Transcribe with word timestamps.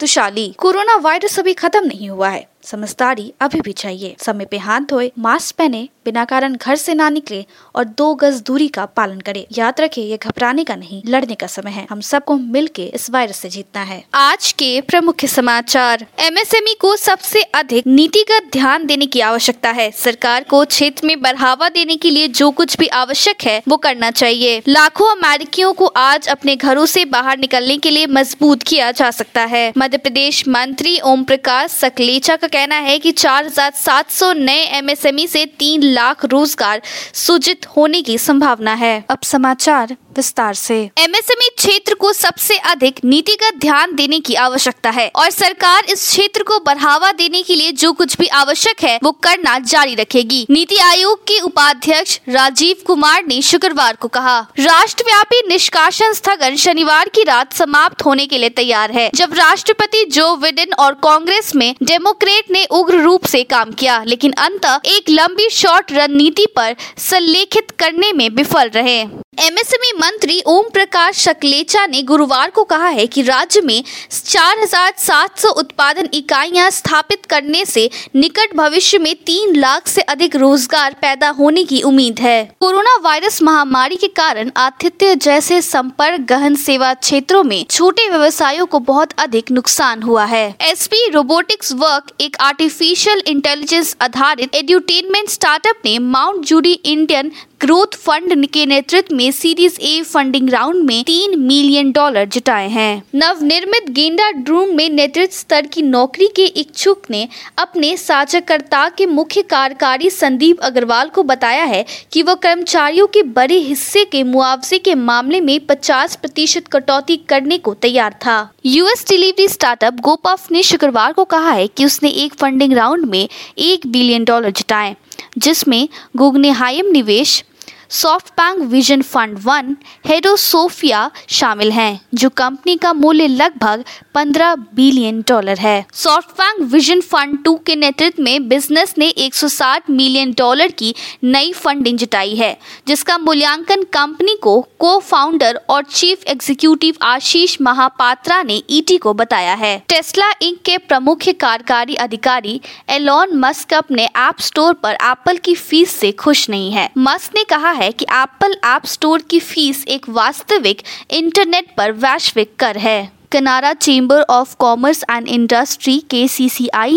Tushali, 0.00 0.54
corona 0.58 0.96
virus 0.96 1.38
अभी 1.38 1.52
खत्म 1.52 1.86
नहीं 1.86 2.10
हुआ 2.10 2.28
है। 2.28 2.48
समझदारी 2.62 3.32
अभी 3.40 3.60
भी 3.60 3.72
चाहिए। 3.72 4.16
समय 4.18 4.44
पे 4.44 4.58
हाथ 4.58 4.80
धोए, 4.80 5.12
मास्क 5.18 5.54
पहने, 5.54 5.88
बिना 6.04 6.24
कारण 6.24 6.56
घर 6.56 6.76
से 6.76 6.94
ना 6.94 7.08
निकले 7.08 7.46
और 7.74 7.84
दो 7.84 8.14
गज 8.14 8.34
दूरी 8.34 8.68
का 8.68 8.86
पालन 8.86 9.20
करे। 9.20 9.46
याद 9.58 9.80
रखे, 9.80 10.00
ये 10.00 10.16
घबराने 10.16 10.64
का 10.64 10.76
नहीं, 10.76 11.02
लड़ने 11.06 11.34
का 11.34 11.46
समय 11.46 11.70
है। 11.70 11.86
हम 11.90 12.00
सबको 12.00 12.36
मिल 12.36 12.66
के 12.66 12.84
इस 12.84 13.10
वायरस 13.10 13.36
से 13.36 13.48
जीतना 13.48 13.82
है। 13.82 14.04
आज 14.14 14.52
के 14.52 14.80
प्रमुख 14.80 15.24
समाचार। 15.24 16.06
एमएसएमई 16.18 16.74
को 16.80 16.96
सबसे 16.96 17.42
अधिक 17.42 17.86
नीतिगत 17.86 18.48
ध्यान 18.52 18.86
देने 18.86 19.06
की 19.06 19.20
आवश्यकता 19.20 19.70
है। 19.70 19.90
सरकार 19.90 20.44
को 20.44 20.64
क्षेत्र 20.64 21.06
में 21.06 21.22
बढ़ावा 21.22 21.68
देने 21.68 21.96
के 21.96 22.10
लिए 22.10 22.28
जो 22.28 22.50
कुछ 22.50 22.76
भी 22.76 22.86
आवश्यक 22.86 23.36
है, 23.42 23.62
वो 23.68 23.76
करना 23.76 24.10
चाहिए। 24.10 24.62
लाखों 24.68 25.10
अमेरिकियों 25.10 25.72
को 25.72 25.86
आज 25.86 26.28
अपने 26.28 26.56
घरों 26.56 26.86
से 26.86 27.04
बाहर 27.04 27.38
निकलने 27.38 27.78
के 27.78 27.90
लिए 27.90 28.06
मज़बूत 28.06 28.62
किया 28.62 28.90
जा 28.90 29.10
सकता 29.10 29.40
है। 29.40 29.72
मध्य 29.86 29.98
प्रदेश 29.98 30.42
मंत्री 30.48 30.98
ओम 31.04 31.22
प्रकाश 31.24 31.70
सकलेचा 31.70 32.34
का 32.36 32.46
कहना 32.46 32.76
है 32.76 32.98
कि 32.98 33.10
4,700 33.12 34.32
नए 34.36 34.64
एमएसएमई 34.78 35.26
से 35.26 35.44
तीन 35.58 35.82
लाख 35.84 36.24
रोज़गार 36.24 36.82
सृजित 37.14 37.66
होने 37.66 38.00
की 38.02 38.16
संभावना 38.18 38.74
है। 38.74 39.04
अब 39.10 39.22
समाचार 39.24 39.96
विस्तार 40.16 40.54
से। 40.54 40.76
एमएसएमई 40.98 41.48
क्षेत्र 41.56 41.94
को 41.94 42.12
सबसे 42.12 42.56
अधिक 42.66 43.00
नीतिगत 43.04 43.58
ध्यान 43.60 43.94
देने 43.94 44.20
की 44.20 44.34
आवश्यकता 44.34 44.90
है 44.90 45.10
और 45.16 45.30
सरकार 45.30 45.84
इस 45.84 46.02
क्षेत्र 46.02 46.42
को 46.42 46.58
बढ़ावा 46.58 47.10
देने 47.12 47.42
के 47.42 47.54
लिए 47.54 47.72
जो 47.74 47.92
कुछ 47.92 48.16
भी 48.18 48.26
आवश्यक 48.34 48.82
है 48.84 48.98
वो 49.02 49.12
करना 49.22 49.58
जारी 49.66 49.94
रखेगी। 49.94 50.46
नीति 50.50 50.76
आयोग 50.82 51.22
के 51.22 51.38
उपाध्यक्ष 51.40 52.18
राजीव 52.28 52.82
कुमार 52.86 53.24
ने 53.24 53.40
शुक्रवार 53.42 53.96
को 53.96 54.08
कहा 54.08 54.38
राष्ट्रव्यापी 54.60 55.42
निष्कासन 55.48 56.12
स्थगन 56.12 56.56
शनिवार 56.56 57.08
की 57.08 57.24
रात 57.24 57.52
समाप्त 57.52 58.04
होने 58.04 58.26
के 58.26 58.38
लिए 58.38 58.48
तैयार 58.56 58.92
है। 58.92 59.10
जब 59.14 59.34
राष्ट्रपति 59.78 60.04
जो 60.10 60.34
विडेन 60.36 60.72
और 60.78 60.94
कांग्रेस 60.94 61.54
में 61.54 61.74
डेमोक्रेट 61.82 62.50
ने 62.50 62.64
उग्र 62.70 63.00
रूप 63.02 63.24
से 63.26 63.42
काम 63.44 63.70
किया, 63.72 64.02
लेकिन 64.04 64.32
अंत 64.38 64.64
एक 64.86 65.10
लंबी 65.10 65.48
शॉर्ट 65.50 65.92
रणनीति 65.92 66.46
पर 66.56 66.76
संलेखित 66.98 67.70
करने 67.78 68.12
में 68.12 68.28
विफल 68.30 68.68
रहे। 68.68 69.04
एमएसएमई 69.38 69.90
मंत्री 69.98 70.40
ओम 70.46 70.68
प्रकाश 70.72 71.18
शकलेचा 71.18 71.84
ने 71.86 72.00
गुरुवार 72.02 72.50
को 72.50 72.62
कहा 72.64 72.88
है 72.88 73.06
कि 73.06 73.22
राज्य 73.22 73.60
में 73.60 73.82
4,700 74.10 75.48
उत्पादन 75.56 76.08
इकाइयाँ 76.14 76.68
स्थापित 76.70 77.26
करने 77.26 77.64
से 77.64 77.88
निकट 78.16 78.54
भविष्य 78.56 78.98
में 78.98 79.14
तीन 79.16 79.54
लाख 79.56 79.88
से 79.88 80.00
अधिक 80.02 80.36
रोज़गार 80.36 80.96
पैदा 81.02 81.28
होने 81.30 81.64
की 81.64 81.80
उम्मीद 81.82 82.20
है। 82.20 82.44
कोरोना 82.60 82.96
वायरस 83.00 83.40
महामारी 83.42 83.96
के 83.96 84.08
कारण 84.16 84.50
आतिथ्य 84.56 85.14
जैसे 85.16 85.60
संपर्क 85.62 86.20
गहन 86.28 86.54
सेवा 86.56 86.92
क्षेत्रों 86.94 87.42
में 87.44 87.64
छोटे 87.70 88.08
व्यवसायों 88.08 88.66
को 88.66 88.78
बहुत 88.88 89.12
अधिक 89.18 89.50
नुकसान 89.50 90.02
हुआ 90.02 90.24
है। 90.24 90.46
एसपी 90.62 91.08
रोबोटिक्स 91.10 91.72
वर्क 91.74 92.10
एक 92.20 92.36
आर्टिफिशियल 92.40 93.22
इंटेलिजेंस 93.26 93.96
आधारित 94.00 94.54
एडुटेनमेंट 94.54 95.28
स्टार्टअप 95.28 95.82
ने 95.84 95.98
mount 95.98 96.44
Judi 96.44 96.72
Indian 96.72 97.32
growth 97.60 97.94
fund 97.96 98.46
के 98.46 98.64
नेतृत्व 98.66 99.14
में 99.16 99.25
सीरीज़ 99.32 99.78
ए 99.80 100.00
फंडिंग 100.02 100.50
राउंड 100.50 100.84
में 100.84 101.02
तीन 101.04 101.38
मिलियन 101.40 101.90
डॉलर 101.92 102.24
जुटाए 102.26 102.68
हैं। 102.68 103.02
नवनिर्मित 103.14 103.90
गेंडा 103.90 104.30
ड्रूम 104.30 104.74
में 104.76 104.88
नेतृत्व 104.90 105.36
स्तर 105.36 105.66
की 105.66 105.82
नौकरी 105.82 106.28
के 106.36 106.44
इच्छुक 106.44 107.02
ने 107.10 107.26
अपने 107.58 107.96
साझाकर्ता 107.96 108.88
के 108.88 109.06
मुख्य 109.06 109.42
कार्यकारी 109.42 110.10
संदीप 110.10 110.60
अग्रवाल 110.60 111.08
को 111.08 111.22
बताया 111.22 111.64
है 111.64 111.84
कि 112.12 112.22
वह 112.22 112.34
कर्मचारियों 112.34 113.06
के 113.06 113.22
बड़े 113.22 113.58
हिस्से 113.58 114.04
के 114.04 114.22
मुआवजे 114.22 114.78
के 114.78 114.94
मामले 114.94 115.40
में 115.40 115.58
50 115.66 116.16
प्रतिशत 116.16 116.68
कटौती 116.68 117.16
करने 117.28 117.58
को 117.58 117.74
तैयार 117.74 118.12
था। 118.26 118.38
यूएस 118.66 119.04
डिलीवरी 119.08 119.48
स्टार्टअप 119.48 120.00
गोपफ 120.00 120.50
ने 120.52 120.62
शुक्रवार 120.62 121.12
को 121.12 121.24
कहा 121.24 121.50
है 121.50 121.66
कि 121.66 121.84
उसने 121.84 122.08
एक 122.08 122.34
फंडिंग 122.34 122.72
राउंड 122.72 123.04
में 123.04 123.28
एक 123.58 123.86
बिलियन 123.86 124.24
डॉलर 124.24 124.50
जुटाए, 124.50 124.94
जिसमें 125.38 125.88
गुगनेहाइम 126.16 126.90
निवेश 126.92 127.42
soft 127.90 128.28
bank 128.30 128.58
vision 128.70 129.02
fund 129.02 129.38
one 129.38 129.76
Hedosophia 130.06 131.10
शामिल 131.28 131.72
हैं 131.72 132.00
जो 132.14 132.28
कंपनी 132.36 132.76
का 132.76 132.92
मूल्य 132.92 133.26
लगभग 133.26 133.84
15 134.16 134.54
बिलियन 134.54 135.24
डॉलर 135.28 135.58
है। 135.58 135.86
Soft 135.92 136.30
bank 136.30 136.72
vision 136.72 137.00
fund 137.00 137.44
two 137.44 137.60
के 137.66 137.76
नेतृत्व 137.76 138.22
में 138.22 138.48
बिज़नेस 138.48 138.94
ने 138.98 139.08
160 139.08 139.90
मिलियन 139.90 140.32
डॉलर 140.32 140.68
की 140.68 140.94
नई 141.24 141.52
फंडिंग 141.52 141.98
जुटाई 141.98 142.34
है, 142.34 142.58
जिसका 142.88 143.18
मूल्यांकन 143.18 143.82
कंपनी 143.82 144.36
को 144.42 144.60
को 144.78 144.98
फाउंडर 144.98 145.60
और 145.70 145.84
चीफ 145.84 146.24
एग्जीक्यूटिव 146.26 146.94
आशीष 147.02 147.56
महापात्रा 147.60 148.42
ने 148.42 148.62
ईटी 148.70 148.96
को 148.96 149.14
बताया 149.14 149.54
है। 149.54 149.82
टेस्ला 149.88 150.30
इंक 150.42 150.58
के 150.64 150.78
प्रमुख 150.78 151.18
कार्यकारी 151.40 151.94
अधिकारी 151.94 152.60
एलॉन 152.88 153.36
मस्क 153.36 153.74
अपने 153.74 154.04
ऐप 154.04 154.40
स्टोर 154.40 154.72
पर 154.74 154.94
एप्पल 154.94 155.36
की 155.36 155.54
फ़ीस 155.54 155.90
से 155.90 156.12
खुश 156.12 156.50
नहीं 156.50 156.72
है। 156.72 156.90
मस्क 156.98 157.32
ने 157.34 157.44
कहा 157.44 157.70
है 157.70 157.92
कि 157.92 158.04
एप्पल 158.04 158.56
ऐप 158.64 158.86
स्टोर 158.86 159.22
की 159.22 159.40
फ़ीस 159.40 159.84
एक 159.88 160.08
वास्तविक 160.08 160.82
इंटरनेट 161.10 161.66
पर 161.76 161.92
वैश्विक 161.92 162.56
कर 162.58 162.76
है। 162.76 163.15
Kanara 163.32 163.72
chamber 163.72 164.20
of 164.20 164.56
commerce 164.56 165.04
and 165.10 165.28
industry 165.28 165.98
के 165.98 166.26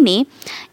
ने 0.00 0.26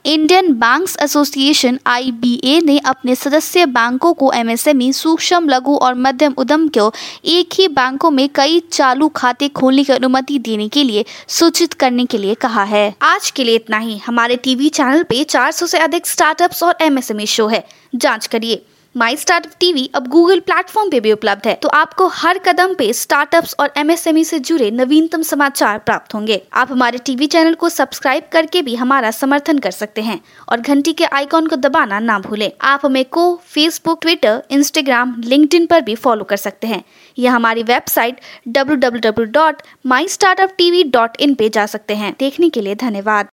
इंडियन 0.05 0.53
बैंक्स 0.53 0.97
एसोसिएशन 1.01 1.79
आईबीए 1.87 2.61
ने 2.61 2.77
अपने 2.77 3.15
सदस्य 3.15 3.65
बैंकों 3.65 4.13
को 4.13 4.31
एमएसएमई, 4.33 4.91
सूक्ष्म, 4.91 5.49
लघु 5.49 5.75
और 5.75 5.95
मध्यम 5.95 6.33
उद्यम 6.37 6.67
को 6.67 6.93
एक 7.25 7.49
ही 7.53 7.67
बैंकों 7.67 8.11
में 8.11 8.29
कई 8.35 8.59
चालू 8.59 9.09
खाते 9.09 9.47
खोलने 9.47 9.83
की 9.83 9.93
अनुमति 9.93 10.39
देने 10.39 10.67
के 10.67 10.83
लिए 10.83 11.05
सूचित 11.27 11.73
करने 11.73 12.05
के 12.05 12.17
लिए 12.17 12.33
कहा 12.33 12.63
है। 12.63 12.95
आज 13.01 13.31
के 13.31 13.43
लिए 13.43 13.55
इतना 13.55 13.77
ही। 13.77 13.97
हमारे 13.97 14.35
टीवी 14.35 14.69
चैनल 14.69 15.03
पे 15.03 15.23
400 15.23 15.67
से 15.67 15.77
अधिक 15.77 16.07
स्टार्टअप्स 16.07 16.63
और 16.63 16.75
एमएसएमई 16.81 17.25
शो 17.25 17.47
है। 17.47 17.67
जाँच 17.95 18.27
करिए। 18.27 18.65
माई 18.97 19.17
स्टार्टअप 19.17 19.51
टीवी 19.59 19.89
अब 19.95 20.07
गूगल 20.07 20.39
प्लेटफॉर्म 20.39 20.89
पे 20.89 20.99
भी 20.99 21.11
उपलब्ध 21.11 21.47
है। 21.47 21.53
तो 21.53 21.69
आपको 21.69 22.07
हर 22.07 22.37
कदम 22.37 22.73
पे 22.73 22.93
स्टार्टअप्स 22.93 23.55
और 23.59 23.73
एमएसएमई 23.77 24.23
से 24.23 24.39
जुड़े 24.39 24.71
नवीनतम 24.71 25.21
समाचार 25.21 25.79
प्राप्त 25.79 26.13
होंगे। 26.13 26.41
आप 26.53 26.71
हमारे 26.71 26.97
टीवी 26.97 27.27
चैनल 27.27 27.53
को 27.53 27.69
सब्सक्राइब 27.69 28.23
करके 28.31 28.61
भी 28.61 28.75
हमारा 28.75 29.11
समर्थन 29.11 29.57
कर 29.57 29.71
सकते 29.71 30.01
हैं 30.01 30.21
और 30.49 30.61
घंटी 30.61 30.93
के 30.93 31.05
आइकॉन 31.05 31.47
को 31.47 31.55
दबाना 31.55 31.99
ना 31.99 32.19
भूलें। 32.19 32.51
आप 32.61 32.85
हमें 32.85 33.05
को 33.05 33.41
फेसबुक 33.45 34.01
ट्विटर 34.01 34.43
इंस्टाग्राम 34.51 35.15
लिंक्डइन 35.19 35.65
पर 35.65 35.81
भी 35.81 35.95
फॉलो 35.95 36.23
कर 36.23 36.37
सकते 36.37 36.67
हैं। 36.67 36.83
या 37.19 37.31
हमारी 37.31 37.63
वेबसाइट 37.63 38.21
डब्ल्यू 38.47 41.35
पे 41.35 41.49
जा 41.49 41.65
सकते 41.65 41.95
हैं। 41.95 42.15
देखने 42.19 42.49
के 42.49 42.61
लिए 42.61 42.75
धन्यवाद। 42.75 43.21